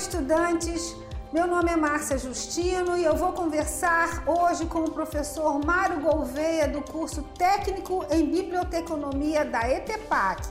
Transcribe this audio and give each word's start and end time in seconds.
estudantes! 0.00 0.96
Meu 1.30 1.46
nome 1.46 1.70
é 1.70 1.76
Márcia 1.76 2.16
Justino 2.16 2.96
e 2.96 3.04
eu 3.04 3.14
vou 3.16 3.32
conversar 3.32 4.24
hoje 4.26 4.64
com 4.64 4.80
o 4.80 4.90
professor 4.90 5.62
Mário 5.62 6.00
Gouveia 6.00 6.66
do 6.66 6.80
curso 6.80 7.22
Técnico 7.36 8.06
em 8.10 8.24
Biblioteconomia 8.24 9.44
da 9.44 9.70
ETEPAC. 9.70 10.48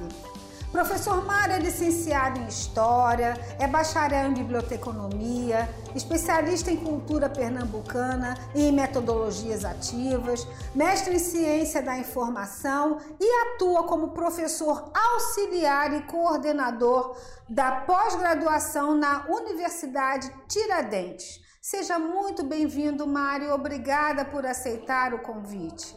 Professor 0.71 1.25
Mário 1.25 1.55
é 1.55 1.59
licenciado 1.59 2.39
em 2.39 2.47
História, 2.47 3.33
é 3.57 3.65
bacharel 3.65 4.29
em 4.29 4.35
Biblioteconomia, 4.35 5.67
especialista 5.95 6.69
em 6.69 6.77
cultura 6.77 7.27
pernambucana 7.27 8.37
e 8.53 8.67
em 8.67 8.71
metodologias 8.71 9.65
ativas, 9.65 10.47
mestre 10.75 11.15
em 11.15 11.19
Ciência 11.19 11.81
da 11.81 11.97
Informação 11.97 12.99
e 13.19 13.47
atua 13.47 13.83
como 13.85 14.09
professor 14.09 14.91
auxiliar 14.93 15.91
e 15.95 16.01
coordenador 16.03 17.17
da 17.49 17.71
pós-graduação 17.71 18.93
na 18.93 19.25
Universidade 19.27 20.31
Tiradentes. 20.47 21.41
Seja 21.59 21.97
muito 21.97 22.43
bem-vindo, 22.43 23.07
Mário. 23.07 23.53
Obrigada 23.53 24.23
por 24.23 24.45
aceitar 24.45 25.15
o 25.15 25.19
convite. 25.19 25.95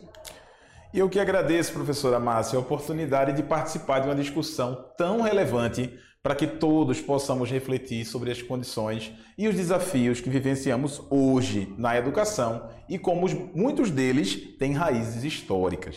E 0.94 0.98
eu 0.98 1.08
que 1.08 1.18
agradeço, 1.18 1.72
professora 1.72 2.20
Márcia, 2.20 2.58
a 2.58 2.60
oportunidade 2.60 3.32
de 3.32 3.42
participar 3.42 4.00
de 4.00 4.08
uma 4.08 4.14
discussão 4.14 4.92
tão 4.94 5.22
relevante 5.22 5.98
para 6.22 6.34
que 6.34 6.46
todos 6.46 7.00
possamos 7.00 7.50
refletir 7.50 8.04
sobre 8.04 8.30
as 8.30 8.42
condições 8.42 9.10
e 9.38 9.48
os 9.48 9.54
desafios 9.54 10.20
que 10.20 10.28
vivenciamos 10.28 11.02
hoje 11.08 11.74
na 11.78 11.96
educação 11.96 12.68
e 12.90 12.98
como 12.98 13.26
muitos 13.54 13.90
deles 13.90 14.36
têm 14.58 14.74
raízes 14.74 15.24
históricas. 15.24 15.96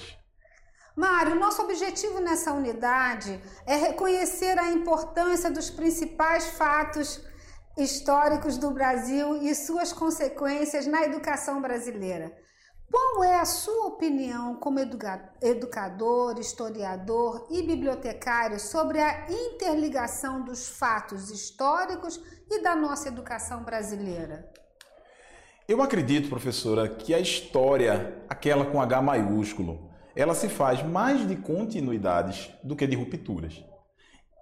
Mário, 0.95 1.35
nosso 1.35 1.61
objetivo 1.61 2.21
nessa 2.21 2.53
unidade 2.53 3.37
é 3.67 3.75
reconhecer 3.75 4.57
a 4.57 4.71
importância 4.71 5.51
dos 5.51 5.69
principais 5.69 6.51
fatos 6.51 7.21
históricos 7.77 8.57
do 8.57 8.71
Brasil 8.71 9.43
e 9.43 9.53
suas 9.53 9.91
consequências 9.91 10.87
na 10.87 11.03
educação 11.03 11.61
brasileira. 11.61 12.44
Qual 12.91 13.23
é 13.23 13.39
a 13.39 13.45
sua 13.45 13.87
opinião 13.87 14.55
como 14.55 14.79
educador, 14.79 16.39
historiador 16.39 17.47
e 17.49 17.63
bibliotecário 17.63 18.59
sobre 18.59 18.99
a 18.99 19.25
interligação 19.29 20.43
dos 20.43 20.69
fatos 20.69 21.31
históricos 21.31 22.21
e 22.49 22.61
da 22.61 22.75
nossa 22.75 23.07
educação 23.07 23.63
brasileira? 23.63 24.49
Eu 25.67 25.81
acredito, 25.81 26.29
professora, 26.29 26.87
que 26.87 27.13
a 27.13 27.19
história, 27.19 28.23
aquela 28.29 28.65
com 28.65 28.79
H 28.79 29.01
maiúsculo, 29.01 29.89
ela 30.15 30.35
se 30.35 30.47
faz 30.47 30.83
mais 30.83 31.27
de 31.27 31.35
continuidades 31.35 32.51
do 32.63 32.75
que 32.75 32.85
de 32.85 32.95
rupturas. 32.95 33.63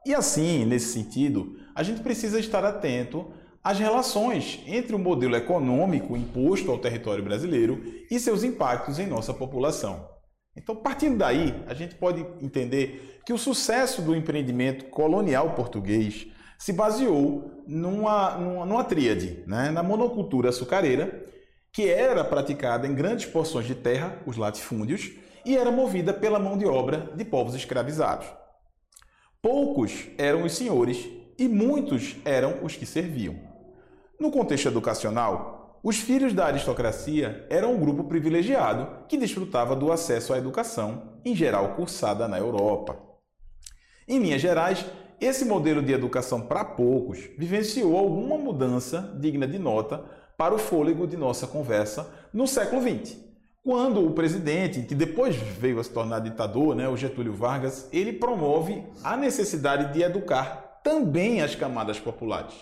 E 0.06 0.14
assim, 0.14 0.66
nesse 0.66 0.92
sentido, 0.92 1.58
a 1.74 1.82
gente 1.82 2.02
precisa 2.02 2.38
estar 2.40 2.66
atento 2.66 3.32
as 3.64 3.80
relações 3.80 4.62
entre 4.68 4.94
o 4.94 5.00
modelo 5.00 5.36
econômico 5.36 6.18
imposto 6.18 6.70
ao 6.70 6.80
território 6.80 7.24
brasileiro 7.24 7.82
e 8.12 8.20
seus 8.20 8.44
impactos 8.44 9.00
em 9.00 9.08
nossa 9.08 9.34
população. 9.34 10.10
Então, 10.56 10.76
partindo 10.76 11.18
daí, 11.18 11.56
a 11.66 11.74
gente 11.74 11.96
pode 11.96 12.26
entender 12.42 13.22
que 13.26 13.32
o 13.32 13.38
sucesso 13.38 14.02
do 14.02 14.16
empreendimento 14.16 14.86
colonial 14.86 15.52
português 15.52 16.28
se 16.60 16.74
baseou 16.74 17.64
numa, 17.66 18.38
numa, 18.38 18.66
numa 18.66 18.84
tríade, 18.84 19.44
né? 19.48 19.72
na 19.72 19.82
monocultura 19.82 20.50
açucareira, 20.50 21.26
que 21.72 21.90
era 21.90 22.24
praticada 22.24 22.86
em 22.86 22.94
grandes 22.94 23.26
porções 23.26 23.66
de 23.66 23.76
terra, 23.76 24.22
os 24.26 24.38
latifúndios, 24.38 25.12
e 25.46 25.58
era 25.58 25.72
movida 25.72 26.14
pela 26.14 26.38
mão 26.38 26.58
de 26.58 26.66
obra 26.66 27.12
de 27.16 27.26
povos 27.26 27.56
escravizados. 27.56 28.28
Poucos 29.42 30.08
eram 30.18 30.44
os 30.44 30.54
senhores 30.54 31.10
e 31.38 31.48
muitos 31.48 32.16
eram 32.24 32.64
os 32.64 32.76
que 32.76 32.86
serviam. 32.86 33.53
No 34.20 34.32
contexto 34.32 34.68
educacional, 34.68 35.80
os 35.84 35.98
filhos 35.98 36.34
da 36.34 36.46
aristocracia 36.46 37.46
eram 37.50 37.74
um 37.74 37.80
grupo 37.80 38.06
privilegiado 38.06 39.06
que 39.08 39.18
desfrutava 39.18 39.76
do 39.76 39.92
acesso 39.92 40.34
à 40.34 40.38
educação, 40.38 41.20
em 41.26 41.36
geral 41.36 41.76
cursada 41.76 42.28
na 42.28 42.38
Europa. 42.38 42.98
Em 44.08 44.20
linhas 44.20 44.42
gerais, 44.42 44.86
esse 45.20 45.46
modelo 45.46 45.82
de 45.82 45.92
educação 45.92 46.42
para 46.42 46.64
poucos 46.64 47.20
vivenciou 47.38 47.98
alguma 47.98 48.38
mudança 48.38 49.16
digna 49.20 49.48
de 49.48 49.60
nota 49.60 50.06
para 50.38 50.56
o 50.56 50.60
fôlego 50.60 51.06
de 51.06 51.18
nossa 51.18 51.48
conversa 51.48 52.10
no 52.34 52.48
século 52.48 52.82
XX, 52.82 53.18
quando 53.64 54.06
o 54.06 54.12
presidente, 54.12 54.82
que 54.82 54.94
depois 54.94 55.38
veio 55.38 55.80
a 55.80 55.84
se 55.84 55.90
tornar 55.90 56.20
ditador, 56.20 56.76
né, 56.76 56.90
o 56.90 56.98
Getúlio 56.98 57.34
Vargas, 57.34 57.88
ele 57.94 58.12
promove 58.12 58.84
a 59.02 59.16
necessidade 59.16 59.94
de 59.94 60.04
educar 60.04 60.82
também 60.84 61.42
as 61.42 61.56
camadas 61.56 61.98
populares. 61.98 62.54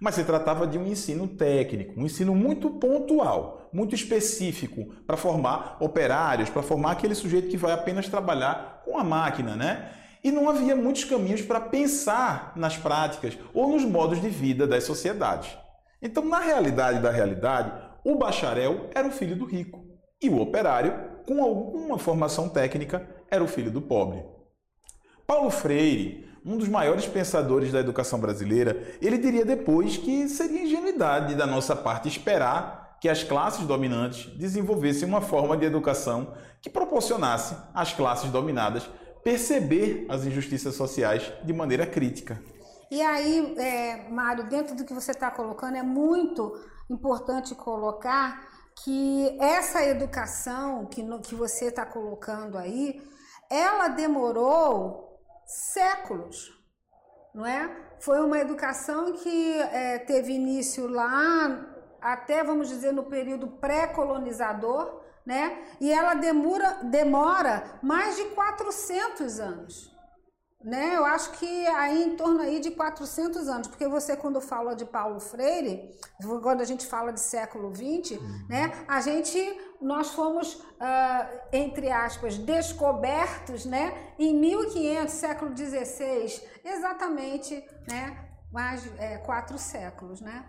Mas 0.00 0.14
se 0.14 0.24
tratava 0.24 0.66
de 0.66 0.78
um 0.78 0.86
ensino 0.86 1.28
técnico, 1.28 2.00
um 2.00 2.06
ensino 2.06 2.34
muito 2.34 2.70
pontual, 2.70 3.68
muito 3.72 3.94
específico, 3.94 4.94
para 5.06 5.16
formar 5.16 5.76
operários, 5.78 6.48
para 6.48 6.62
formar 6.62 6.92
aquele 6.92 7.14
sujeito 7.14 7.48
que 7.48 7.56
vai 7.56 7.72
apenas 7.72 8.08
trabalhar 8.08 8.82
com 8.84 8.96
a 8.96 9.04
máquina, 9.04 9.54
né? 9.54 9.92
E 10.24 10.30
não 10.30 10.48
havia 10.48 10.74
muitos 10.74 11.04
caminhos 11.04 11.42
para 11.42 11.60
pensar 11.60 12.52
nas 12.56 12.76
práticas 12.76 13.38
ou 13.52 13.68
nos 13.68 13.84
modos 13.84 14.20
de 14.20 14.28
vida 14.28 14.66
das 14.66 14.84
sociedades. 14.84 15.50
Então, 16.00 16.24
na 16.24 16.40
realidade 16.40 17.00
da 17.00 17.10
realidade, 17.10 17.72
o 18.04 18.16
bacharel 18.16 18.88
era 18.94 19.06
o 19.06 19.12
filho 19.12 19.36
do 19.36 19.44
rico 19.44 19.84
e 20.22 20.28
o 20.28 20.40
operário, 20.40 20.94
com 21.26 21.42
alguma 21.42 21.98
formação 21.98 22.48
técnica, 22.48 23.06
era 23.30 23.44
o 23.44 23.48
filho 23.48 23.70
do 23.70 23.80
pobre. 23.80 24.22
Paulo 25.26 25.50
Freire 25.50 26.29
um 26.44 26.56
dos 26.56 26.68
maiores 26.68 27.06
pensadores 27.06 27.72
da 27.72 27.80
educação 27.80 28.18
brasileira, 28.18 28.96
ele 29.00 29.18
diria 29.18 29.44
depois 29.44 29.96
que 29.96 30.28
seria 30.28 30.62
ingenuidade 30.62 31.34
da 31.34 31.46
nossa 31.46 31.76
parte 31.76 32.08
esperar 32.08 32.96
que 33.00 33.08
as 33.08 33.22
classes 33.22 33.66
dominantes 33.66 34.26
desenvolvessem 34.36 35.08
uma 35.08 35.20
forma 35.20 35.56
de 35.56 35.64
educação 35.64 36.34
que 36.60 36.68
proporcionasse 36.68 37.56
às 37.74 37.92
classes 37.92 38.30
dominadas 38.30 38.88
perceber 39.24 40.06
as 40.08 40.24
injustiças 40.24 40.74
sociais 40.74 41.32
de 41.44 41.52
maneira 41.52 41.86
crítica. 41.86 42.40
E 42.90 43.00
aí, 43.00 43.54
é, 43.58 44.08
Mário, 44.10 44.48
dentro 44.48 44.74
do 44.74 44.84
que 44.84 44.92
você 44.92 45.12
está 45.12 45.30
colocando, 45.30 45.76
é 45.76 45.82
muito 45.82 46.58
importante 46.90 47.54
colocar 47.54 48.48
que 48.84 49.36
essa 49.40 49.84
educação 49.84 50.86
que, 50.86 51.02
no, 51.02 51.20
que 51.20 51.34
você 51.34 51.66
está 51.66 51.86
colocando 51.86 52.58
aí, 52.58 53.00
ela 53.48 53.88
demorou 53.88 55.09
séculos, 55.50 56.56
não 57.34 57.44
é? 57.44 57.70
Foi 57.98 58.20
uma 58.20 58.38
educação 58.38 59.12
que 59.12 59.58
é, 59.58 59.98
teve 59.98 60.32
início 60.32 60.86
lá 60.86 61.66
até, 62.00 62.42
vamos 62.42 62.68
dizer, 62.68 62.92
no 62.92 63.04
período 63.04 63.46
pré-colonizador, 63.46 65.02
né? 65.26 65.62
E 65.80 65.92
ela 65.92 66.14
demora, 66.14 66.78
demora 66.84 67.78
mais 67.82 68.16
de 68.16 68.24
400 68.26 69.40
anos 69.40 69.99
né? 70.62 70.94
Eu 70.94 71.04
acho 71.04 71.32
que 71.32 71.66
aí 71.68 72.04
em 72.04 72.16
torno 72.16 72.40
aí 72.40 72.60
de 72.60 72.70
400 72.70 73.48
anos, 73.48 73.68
porque 73.68 73.88
você 73.88 74.14
quando 74.14 74.40
fala 74.40 74.74
de 74.74 74.84
Paulo 74.84 75.18
Freire, 75.18 75.90
quando 76.42 76.60
a 76.60 76.64
gente 76.64 76.86
fala 76.86 77.12
de 77.12 77.20
século 77.20 77.72
20, 77.72 78.14
uhum. 78.14 78.46
né? 78.48 78.72
A 78.86 79.00
gente, 79.00 79.38
nós 79.80 80.10
fomos, 80.10 80.54
uh, 80.54 81.40
entre 81.52 81.90
aspas, 81.90 82.36
descobertos, 82.36 83.64
né? 83.64 83.94
Em 84.18 84.34
1500, 84.34 85.14
século 85.14 85.50
16, 85.52 86.42
exatamente, 86.62 87.64
né? 87.88 88.26
Mais 88.52 88.86
é, 88.98 89.16
quatro 89.18 89.56
séculos, 89.58 90.20
né? 90.20 90.44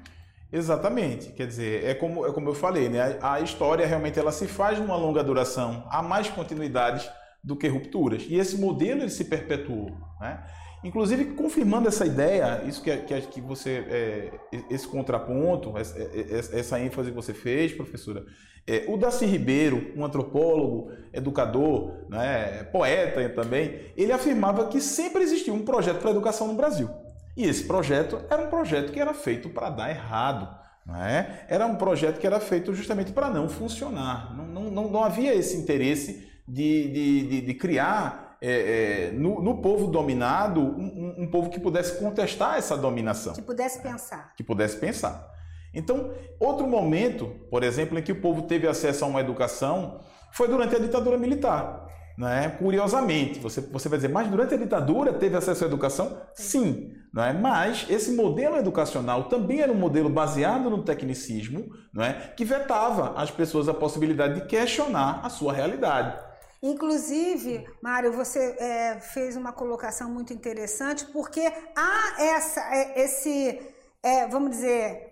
Exatamente, 0.52 1.32
quer 1.32 1.48
dizer, 1.48 1.86
é 1.86 1.94
como, 1.94 2.26
é 2.26 2.34
como 2.34 2.50
eu 2.50 2.54
falei, 2.54 2.90
né? 2.90 3.18
A, 3.22 3.36
a 3.36 3.40
história 3.40 3.88
realmente 3.88 4.20
ela 4.20 4.34
se 4.34 4.46
faz 4.48 4.78
numa 4.78 4.98
longa 4.98 5.24
duração, 5.24 5.88
há 5.90 6.02
mais 6.02 6.30
continuidades 6.30 7.10
do 7.44 7.56
que 7.56 7.68
rupturas. 7.68 8.26
E 8.28 8.36
esse 8.36 8.58
modelo 8.58 9.02
ele 9.02 9.10
se 9.10 9.26
perpetuou. 9.26 9.92
Né? 10.20 10.44
Inclusive, 10.84 11.26
confirmando 11.36 11.88
essa 11.88 12.06
ideia, 12.06 12.64
isso 12.66 12.82
que, 12.82 12.96
que, 12.98 13.22
que 13.22 13.42
você, 13.42 13.86
é, 13.88 14.32
esse 14.70 14.88
contraponto, 14.88 15.78
essa, 15.78 15.98
é, 16.00 16.04
é, 16.04 16.60
essa, 16.60 16.80
ênfase 16.80 17.10
que 17.10 17.16
você 17.16 17.34
fez, 17.34 17.72
professora, 17.72 18.26
é, 18.66 18.86
o 18.88 18.98
Darcy 18.98 19.26
Ribeiro, 19.26 19.92
um 19.96 20.04
antropólogo, 20.04 20.92
educador, 21.14 22.06
né, 22.10 22.64
poeta 22.72 23.28
também, 23.30 23.92
ele 23.96 24.12
afirmava 24.12 24.68
que 24.68 24.82
sempre 24.82 25.22
existiu 25.22 25.54
um 25.54 25.64
projeto 25.64 26.00
para 26.00 26.10
a 26.10 26.14
educação 26.14 26.48
no 26.48 26.56
Brasil. 26.56 26.90
E 27.38 27.44
esse 27.44 27.64
projeto 27.64 28.20
era 28.30 28.42
um 28.44 28.50
projeto 28.50 28.92
que 28.92 29.00
era 29.00 29.14
feito 29.14 29.50
para 29.50 29.70
dar 29.70 29.90
errado. 29.90 30.50
Né? 30.86 31.46
Era 31.48 31.66
um 31.68 31.76
projeto 31.76 32.20
que 32.20 32.28
era 32.28 32.40
feito 32.40 32.74
justamente 32.74 33.12
para 33.12 33.30
não 33.30 33.48
funcionar. 33.48 34.36
Não, 34.36 34.46
não, 34.46 34.72
não, 34.72 34.90
não 34.90 35.04
havia 35.04 35.34
esse 35.34 35.56
interesse 35.56 36.31
de, 36.48 36.88
de, 36.90 37.28
de, 37.28 37.42
de 37.42 37.54
criar 37.54 38.38
é, 38.42 39.10
é, 39.10 39.12
no, 39.12 39.42
no, 39.42 39.62
povo 39.62 39.88
dominado 39.88 40.60
um, 40.60 41.16
um, 41.20 41.28
povo 41.30 41.50
que 41.52 41.60
pudesse 41.60 42.00
contestar 42.00 42.58
essa 42.58 42.76
dominação. 42.76 43.34
Que 43.34 43.42
pudesse 43.42 43.80
pensar. 43.82 44.34
Que 44.36 44.44
pudesse 44.44 44.78
pensar. 44.78 45.32
Então, 45.74 46.12
outro 46.40 46.68
momento, 46.68 47.28
por 47.52 47.64
exemplo, 47.64 48.00
em 48.00 48.02
que 48.02 48.12
o 48.12 48.20
povo 48.20 48.42
teve 48.42 48.68
acesso 48.68 49.06
a 49.06 49.08
uma 49.08 49.22
educação 49.22 50.00
foi 50.32 50.48
durante 50.48 50.76
a 50.76 50.80
ditadura 50.80 51.18
militar. 51.18 51.88
não 52.18 52.28
é? 52.28 52.50
Curiosamente, 52.50 53.40
você, 53.40 53.62
você 53.62 53.88
vai 53.88 54.00
dizer, 54.00 54.10
mas 54.10 54.28
durante 54.28 54.56
a 54.56 54.58
ditadura 54.58 55.14
teve 55.14 55.38
acesso 55.38 55.64
à 55.64 55.68
educação? 55.68 56.18
Sim, 56.34 56.92
não 57.14 57.24
é? 57.24 57.32
Mas 57.34 57.86
esse 57.90 58.12
modelo 58.14 58.58
educacional 58.58 59.26
também 59.26 59.62
era 59.62 59.72
um 59.72 59.78
modelo 59.78 60.10
baseado 60.10 60.68
no 60.68 60.84
tecnicismo, 60.84 61.70
é? 62.00 62.14
Que 62.36 62.44
vetava 62.44 63.14
às 63.22 63.30
pessoas 63.30 63.70
a 63.70 63.74
possibilidade 63.74 64.42
de 64.42 64.48
questionar 64.48 65.22
a 65.24 65.30
sua 65.30 65.54
realidade. 65.54 66.31
Inclusive, 66.64 67.68
Mário, 67.82 68.12
você 68.14 68.56
é, 68.60 69.00
fez 69.00 69.36
uma 69.36 69.52
colocação 69.52 70.12
muito 70.12 70.32
interessante, 70.32 71.06
porque 71.06 71.42
há 71.76 72.22
essa, 72.22 72.62
é, 72.76 73.02
esse, 73.02 73.60
é, 74.04 74.28
vamos 74.28 74.52
dizer, 74.52 75.12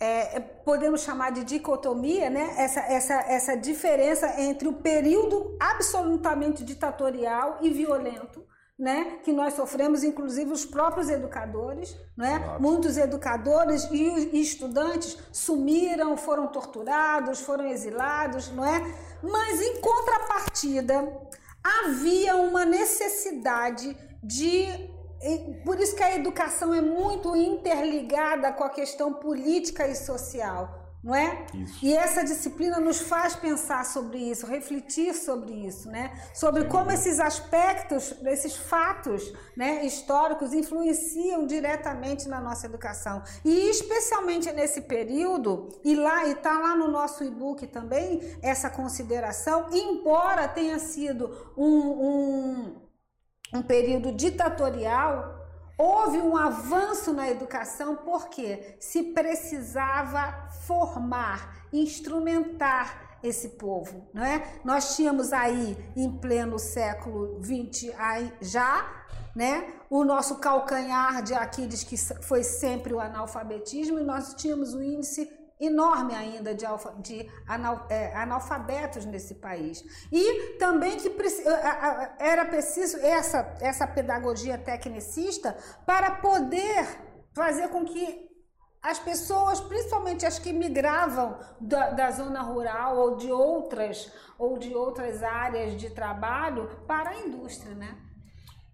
é, 0.00 0.36
é, 0.36 0.40
podemos 0.40 1.02
chamar 1.02 1.32
de 1.32 1.44
dicotomia, 1.44 2.30
né? 2.30 2.54
essa, 2.56 2.80
essa, 2.80 3.14
essa 3.14 3.56
diferença 3.56 4.40
entre 4.40 4.66
o 4.66 4.74
período 4.74 5.56
absolutamente 5.60 6.64
ditatorial 6.64 7.58
e 7.60 7.68
violento, 7.68 8.46
né? 8.78 9.18
que 9.24 9.32
nós 9.32 9.54
sofremos, 9.54 10.04
inclusive 10.04 10.52
os 10.52 10.64
próprios 10.64 11.08
educadores. 11.08 11.96
Né? 12.16 12.56
Muitos 12.60 12.96
educadores 12.96 13.88
e 13.90 14.40
estudantes 14.40 15.18
sumiram, 15.32 16.16
foram 16.16 16.46
torturados, 16.46 17.40
foram 17.40 17.66
exilados, 17.66 18.50
não 18.50 18.64
é? 18.64 18.80
mas 19.22 19.60
em 19.60 19.80
contrapartida 19.80 21.12
havia 21.84 22.36
uma 22.36 22.64
necessidade 22.64 23.96
de 24.22 24.96
por 25.64 25.80
isso 25.80 25.96
que 25.96 26.02
a 26.02 26.14
educação 26.14 26.72
é 26.72 26.80
muito 26.80 27.34
interligada 27.34 28.52
com 28.52 28.62
a 28.62 28.70
questão 28.70 29.12
política 29.14 29.88
e 29.88 29.94
social, 29.94 30.87
não 31.02 31.14
é? 31.14 31.46
Isso. 31.54 31.84
E 31.84 31.96
essa 31.96 32.24
disciplina 32.24 32.80
nos 32.80 33.00
faz 33.00 33.36
pensar 33.36 33.84
sobre 33.84 34.18
isso, 34.18 34.46
refletir 34.46 35.14
sobre 35.14 35.52
isso, 35.66 35.88
né? 35.88 36.12
Sobre 36.34 36.64
como 36.64 36.90
esses 36.90 37.20
aspectos, 37.20 38.14
esses 38.24 38.56
fatos, 38.56 39.32
né, 39.56 39.84
históricos 39.84 40.52
influenciam 40.52 41.46
diretamente 41.46 42.28
na 42.28 42.40
nossa 42.40 42.66
educação. 42.66 43.22
E 43.44 43.70
especialmente 43.70 44.50
nesse 44.52 44.82
período, 44.82 45.68
e 45.84 45.94
lá 45.94 46.26
e 46.26 46.34
tá 46.34 46.58
lá 46.58 46.74
no 46.74 46.88
nosso 46.88 47.22
e-book 47.24 47.66
também 47.68 48.20
essa 48.42 48.68
consideração, 48.68 49.66
embora 49.72 50.48
tenha 50.48 50.78
sido 50.78 51.52
um, 51.56 51.66
um 51.66 52.88
um 53.52 53.62
período 53.62 54.12
ditatorial, 54.12 55.38
houve 55.78 56.18
um 56.18 56.36
avanço 56.36 57.12
na 57.12 57.30
educação 57.30 57.94
porque 57.94 58.76
se 58.80 59.04
precisava 59.04 60.48
formar, 60.66 61.68
instrumentar 61.72 63.18
esse 63.22 63.50
povo, 63.50 64.06
não 64.12 64.24
é? 64.24 64.60
Nós 64.64 64.96
tínhamos 64.96 65.32
aí 65.32 65.76
em 65.96 66.10
pleno 66.18 66.58
século 66.58 67.40
XX 67.42 67.92
já, 68.40 69.06
né? 69.34 69.72
O 69.88 70.04
nosso 70.04 70.36
calcanhar 70.36 71.22
de 71.22 71.34
Aquiles 71.34 71.84
que 71.84 71.96
foi 72.22 72.42
sempre 72.42 72.92
o 72.92 73.00
analfabetismo 73.00 73.98
e 73.98 74.04
nós 74.04 74.34
tínhamos 74.34 74.74
o 74.74 74.82
índice 74.82 75.30
enorme 75.60 76.14
ainda 76.14 76.54
de, 76.54 76.64
alfa, 76.64 76.94
de 77.00 77.28
anal, 77.46 77.86
é, 77.88 78.14
analfabetos 78.14 79.04
nesse 79.04 79.34
país. 79.36 79.84
E 80.12 80.56
também 80.58 80.96
que 80.96 81.12
era 82.18 82.44
preciso 82.44 82.98
essa, 82.98 83.56
essa 83.60 83.86
pedagogia 83.86 84.56
tecnicista 84.56 85.56
para 85.84 86.12
poder 86.12 86.86
fazer 87.34 87.68
com 87.68 87.84
que 87.84 88.28
as 88.82 88.98
pessoas, 88.98 89.60
principalmente 89.60 90.24
as 90.24 90.38
que 90.38 90.52
migravam 90.52 91.36
da, 91.60 91.90
da 91.90 92.10
zona 92.10 92.42
rural 92.42 92.96
ou 92.96 93.16
de 93.16 93.30
outras 93.30 94.10
ou 94.38 94.56
de 94.56 94.72
outras 94.74 95.22
áreas 95.22 95.78
de 95.78 95.90
trabalho 95.90 96.70
para 96.86 97.10
a 97.10 97.18
indústria, 97.18 97.74
né? 97.74 97.96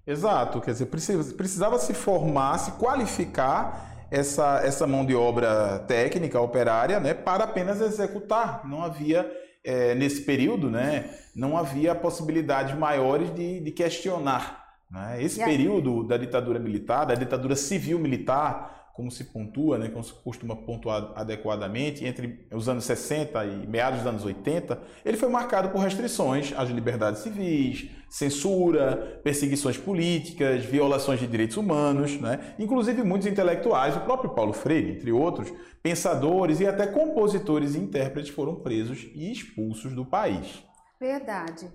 Exato, 0.07 0.61
quer 0.61 0.73
dizer, 0.73 0.87
precisava 0.87 1.79
se 1.79 1.95
formar, 1.95 2.59
se 2.59 2.73
qualificar 2.73 3.94
essa, 4.15 4.61
essa 4.65 4.87
mão 4.87 5.05
de 5.05 5.15
obra 5.15 5.81
técnica, 5.81 6.41
operária, 6.41 7.01
né, 7.01 7.13
para 7.13 7.45
apenas 7.45 7.81
executar. 7.81 8.63
Não 8.65 8.83
havia, 8.83 9.29
é, 9.65 9.95
nesse 9.95 10.23
período, 10.23 10.71
né, 10.71 11.11
não 11.35 11.57
havia 11.59 11.95
possibilidades 11.95 12.77
maiores 12.79 13.35
de, 13.35 13.59
de 13.59 13.71
questionar. 13.73 14.65
Né? 14.89 15.21
Esse 15.21 15.45
período 15.45 16.05
da 16.05 16.17
ditadura 16.17 16.61
militar, 16.61 17.05
da 17.05 17.15
ditadura 17.17 17.57
civil-militar, 17.57 18.84
como 18.95 19.11
se 19.11 19.25
pontua, 19.25 19.77
né, 19.77 19.89
como 19.89 20.05
se 20.05 20.13
costuma 20.13 20.55
pontuar 20.55 21.13
adequadamente, 21.17 22.05
entre 22.05 22.47
os 22.53 22.69
anos 22.69 22.85
60 22.85 23.45
e 23.45 23.67
meados 23.67 23.99
dos 23.99 24.07
anos 24.07 24.25
80, 24.25 24.81
ele 25.05 25.17
foi 25.17 25.29
marcado 25.29 25.71
por 25.71 25.81
restrições 25.81 26.55
às 26.57 26.71
liberdades 26.71 27.23
civis, 27.23 27.91
censura, 28.09 29.21
perseguições 29.25 29.77
políticas, 29.77 30.65
violações 30.65 31.19
de 31.19 31.27
direitos 31.27 31.57
humanos, 31.57 32.21
né? 32.21 32.55
inclusive 32.57 33.03
muitos 33.03 33.27
intelectuais, 33.27 33.97
o 33.97 34.01
próprio 34.01 34.31
Paulo 34.31 34.53
Freire, 34.53 34.93
entre 34.93 35.11
outros, 35.11 35.53
pensadores 35.83 36.61
e 36.61 36.67
até 36.67 36.87
compositores 36.87 37.75
e 37.75 37.79
intérpretes 37.79 38.33
foram 38.33 38.55
presos 38.55 39.09
e 39.13 39.33
expulsos 39.33 39.93
do 39.93 40.07
país. 40.07 40.63
Verdade. 41.01 41.69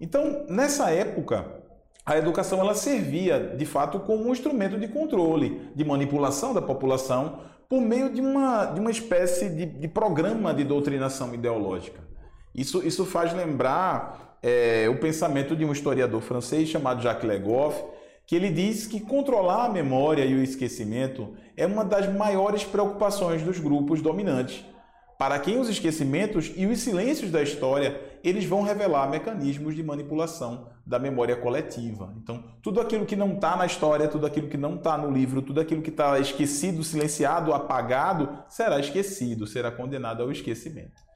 Então, 0.00 0.44
nessa 0.48 0.90
época, 0.90 1.64
a 2.06 2.16
educação 2.16 2.60
ela 2.60 2.74
servia, 2.74 3.54
de 3.58 3.66
fato, 3.66 3.98
como 3.98 4.28
um 4.28 4.32
instrumento 4.32 4.78
de 4.78 4.86
controle, 4.86 5.60
de 5.74 5.84
manipulação 5.84 6.54
da 6.54 6.62
população 6.62 7.40
por 7.68 7.80
meio 7.80 8.08
de 8.08 8.20
uma, 8.20 8.66
de 8.66 8.78
uma 8.78 8.92
espécie 8.92 9.48
de, 9.48 9.66
de 9.66 9.88
programa 9.88 10.54
de 10.54 10.62
doutrinação 10.62 11.34
ideológica. 11.34 12.00
Isso, 12.54 12.86
isso 12.86 13.04
faz 13.04 13.34
lembrar 13.34 14.38
é, 14.40 14.88
o 14.88 15.00
pensamento 15.00 15.56
de 15.56 15.64
um 15.64 15.72
historiador 15.72 16.20
francês 16.20 16.68
chamado 16.68 17.02
Jacques 17.02 17.28
Legoff, 17.28 17.82
que 18.24 18.36
ele 18.36 18.50
diz 18.50 18.86
que 18.86 19.00
controlar 19.00 19.64
a 19.64 19.68
memória 19.68 20.24
e 20.24 20.34
o 20.34 20.42
esquecimento 20.42 21.34
é 21.56 21.66
uma 21.66 21.84
das 21.84 22.08
maiores 22.12 22.62
preocupações 22.62 23.42
dos 23.42 23.58
grupos 23.58 24.00
dominantes 24.00 24.64
para 25.18 25.38
quem 25.38 25.58
os 25.58 25.68
esquecimentos 25.68 26.52
e 26.56 26.66
os 26.66 26.80
silêncios 26.80 27.30
da 27.30 27.42
história 27.42 28.18
eles 28.22 28.44
vão 28.44 28.62
revelar 28.62 29.08
mecanismos 29.08 29.74
de 29.74 29.82
manipulação 29.82 30.68
da 30.84 30.98
memória 30.98 31.36
coletiva. 31.36 32.12
Então, 32.16 32.42
tudo 32.60 32.80
aquilo 32.80 33.06
que 33.06 33.16
não 33.16 33.34
está 33.34 33.56
na 33.56 33.66
história, 33.66 34.08
tudo 34.08 34.26
aquilo 34.26 34.48
que 34.48 34.56
não 34.56 34.74
está 34.74 34.98
no 34.98 35.10
livro, 35.10 35.40
tudo 35.40 35.60
aquilo 35.60 35.80
que 35.80 35.90
está 35.90 36.18
esquecido, 36.18 36.82
silenciado, 36.82 37.54
apagado, 37.54 38.28
será 38.48 38.80
esquecido, 38.80 39.46
será 39.46 39.70
condenado 39.70 40.22
ao 40.22 40.32
esquecimento. 40.32 41.06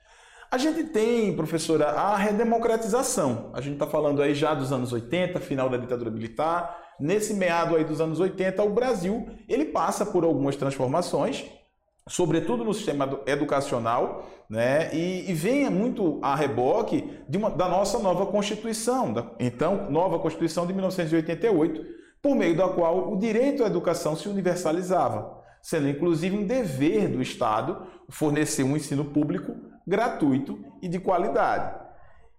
A 0.51 0.59
gente 0.59 0.85
tem, 0.85 1.35
professora, 1.37 1.91
a 1.91 2.17
redemocratização. 2.17 3.51
A 3.55 3.61
gente 3.61 3.75
está 3.75 3.87
falando 3.87 4.21
aí 4.21 4.35
já 4.35 4.53
dos 4.53 4.73
anos 4.73 4.93
80, 4.93 5.39
final 5.39 5.69
da 5.69 5.77
ditadura 5.77 6.11
militar. 6.11 6.77
Nesse 6.99 7.35
meado 7.35 7.77
aí 7.77 7.85
dos 7.85 8.01
anos 8.01 8.19
80, 8.19 8.63
o 8.63 8.71
Brasil 8.71 9.29
ele 9.49 9.67
passa 9.67 10.05
por 10.05 10.25
algumas 10.25 10.57
transformações 10.57 11.45
sobretudo 12.09 12.65
no 12.65 12.75
sistema 12.75 13.21
educacional, 13.27 14.29
né? 14.49 14.93
e, 14.93 15.31
e 15.31 15.35
venha 15.35 15.71
muito 15.71 16.19
a 16.23 16.35
reboque 16.35 17.19
uma, 17.35 17.51
da 17.51 17.69
nossa 17.69 17.99
nova 17.99 18.27
Constituição, 18.27 19.13
da, 19.13 19.31
então, 19.39 19.91
nova 19.91 20.19
Constituição 20.19 20.67
de 20.67 20.73
1988, 20.73 21.85
por 22.23 22.35
meio 22.35 22.57
da 22.57 22.69
qual 22.69 23.13
o 23.13 23.19
direito 23.19 23.65
à 23.65 23.67
educação 23.67 24.17
se 24.17 24.29
universalizava, 24.29 25.39
sendo 25.63 25.89
inclusive 25.89 26.37
um 26.37 26.47
dever 26.47 27.09
do 27.09 27.23
Estado 27.23 27.87
fornecer 28.09 28.65
um 28.65 28.77
ensino 28.77 29.05
público 29.05 29.55
gratuito 29.87 30.59
e 30.83 30.89
de 30.89 30.99
qualidade. 30.99 31.79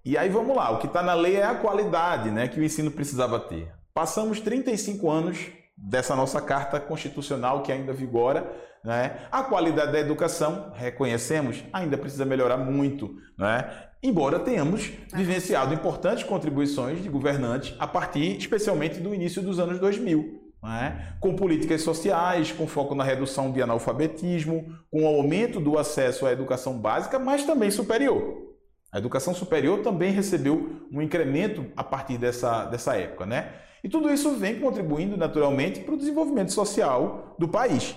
E 0.03 0.17
aí 0.17 0.29
vamos 0.29 0.55
lá, 0.55 0.71
o 0.71 0.79
que 0.79 0.87
está 0.87 1.01
na 1.01 1.13
lei 1.13 1.35
é 1.35 1.43
a 1.43 1.55
qualidade 1.55 2.31
né, 2.31 2.47
que 2.47 2.59
o 2.59 2.63
ensino 2.63 2.91
precisava 2.91 3.39
ter. 3.39 3.71
Passamos 3.93 4.39
35 4.39 5.09
anos 5.09 5.51
dessa 5.81 6.15
nossa 6.15 6.39
Carta 6.39 6.79
Constitucional 6.79 7.63
que 7.63 7.71
ainda 7.71 7.91
vigora, 7.91 8.51
né? 8.83 9.27
A 9.31 9.43
qualidade 9.43 9.91
da 9.91 9.99
educação, 9.99 10.71
reconhecemos, 10.75 11.63
ainda 11.71 11.97
precisa 11.97 12.25
melhorar 12.25 12.57
muito, 12.57 13.15
né? 13.37 13.69
embora 14.01 14.39
tenhamos 14.39 14.91
vivenciado 15.13 15.73
importantes 15.73 16.23
contribuições 16.23 17.03
de 17.03 17.09
governantes 17.09 17.75
a 17.77 17.85
partir, 17.85 18.37
especialmente, 18.37 18.99
do 18.99 19.13
início 19.13 19.41
dos 19.41 19.59
anos 19.59 19.79
2000. 19.79 20.41
Né? 20.63 21.15
Com 21.19 21.35
políticas 21.35 21.81
sociais, 21.81 22.51
com 22.51 22.67
foco 22.67 22.95
na 22.95 23.03
redução 23.03 23.51
de 23.51 23.61
analfabetismo, 23.61 24.75
com 24.91 25.03
o 25.03 25.07
aumento 25.07 25.59
do 25.59 25.77
acesso 25.77 26.25
à 26.25 26.31
educação 26.31 26.77
básica, 26.77 27.19
mas 27.19 27.45
também 27.45 27.69
superior. 27.69 28.51
A 28.91 28.97
educação 28.97 29.33
superior 29.33 29.79
também 29.79 30.11
recebeu 30.11 30.87
um 30.91 31.01
incremento 31.01 31.65
a 31.75 31.83
partir 31.83 32.17
dessa, 32.17 32.65
dessa 32.65 32.95
época. 32.95 33.25
Né? 33.25 33.53
E 33.83 33.89
tudo 33.89 34.11
isso 34.11 34.31
vem 34.35 34.59
contribuindo 34.59 35.17
naturalmente 35.17 35.79
para 35.79 35.93
o 35.93 35.97
desenvolvimento 35.97 36.51
social 36.51 37.35
do 37.39 37.47
país. 37.47 37.95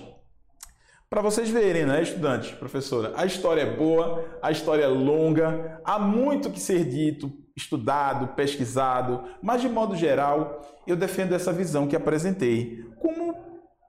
Para 1.11 1.23
vocês 1.23 1.49
verem, 1.49 1.85
né, 1.85 2.03
estudantes, 2.03 2.51
professora, 2.53 3.13
a 3.15 3.25
história 3.25 3.61
é 3.63 3.77
boa, 3.77 4.25
a 4.43 4.51
história 4.51 4.85
é 4.85 4.89
longa, 4.89 5.81
há 5.85 5.99
muito 5.99 6.51
que 6.51 6.59
ser 6.59 6.85
dito, 6.85 7.31
estudado, 7.57 8.35
pesquisado, 8.35 9.23
mas 9.41 9.61
de 9.61 9.69
modo 9.69 9.95
geral, 9.95 10.61
eu 10.87 10.97
defendo 10.97 11.35
essa 11.35 11.53
visão 11.53 11.87
que 11.87 11.95
apresentei, 11.95 12.85
como, 12.99 13.33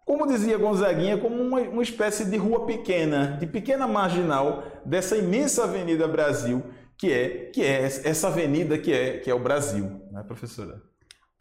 como 0.05 0.27
dizia 0.27 0.57
Gonzaguinha, 0.57 1.17
como 1.17 1.41
uma, 1.41 1.61
uma 1.61 1.81
espécie 1.81 2.25
de 2.25 2.37
rua 2.37 2.65
pequena, 2.65 3.37
de 3.39 3.47
pequena 3.47 3.87
marginal 3.87 4.63
dessa 4.85 5.17
imensa 5.17 5.63
Avenida 5.63 6.07
Brasil, 6.07 6.61
que 6.97 7.11
é 7.11 7.29
que 7.51 7.63
é 7.63 7.83
essa 7.83 8.27
avenida 8.27 8.77
que 8.77 8.93
é 8.93 9.17
que 9.17 9.31
é 9.31 9.33
o 9.33 9.39
Brasil, 9.39 9.99
né, 10.11 10.23
professora? 10.23 10.79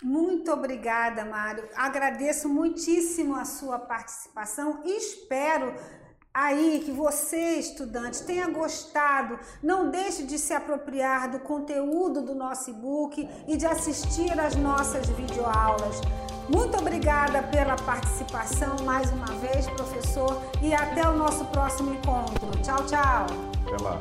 Muito 0.02 0.52
obrigada, 0.52 1.24
Mário. 1.24 1.68
Agradeço 1.76 2.48
muitíssimo 2.48 3.36
a 3.36 3.44
sua 3.44 3.78
participação 3.78 4.82
e 4.84 4.96
espero 4.96 5.74
aí 6.32 6.82
que 6.84 6.90
você, 6.90 7.54
estudante, 7.54 8.24
tenha 8.24 8.48
gostado. 8.48 9.38
Não 9.62 9.90
deixe 9.90 10.24
de 10.24 10.36
se 10.36 10.52
apropriar 10.52 11.30
do 11.30 11.38
conteúdo 11.38 12.20
do 12.22 12.34
nosso 12.34 12.70
e-book 12.70 13.28
e 13.46 13.56
de 13.56 13.66
assistir 13.66 14.38
às 14.38 14.56
nossas 14.56 15.08
videoaulas. 15.08 16.00
Muito 16.48 16.76
obrigada 16.76 17.42
pela 17.44 17.76
participação 17.76 18.76
mais 18.84 19.10
uma 19.10 19.32
vez, 19.36 19.66
professor, 19.70 20.42
e 20.60 20.74
até 20.74 21.08
o 21.08 21.16
nosso 21.16 21.44
próximo 21.46 21.94
encontro. 21.94 22.50
Tchau, 22.62 22.84
tchau. 22.84 23.26
Até 23.66 23.82
lá. 23.82 24.00